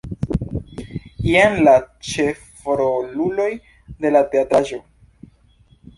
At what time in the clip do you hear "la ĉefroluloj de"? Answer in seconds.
1.67-4.13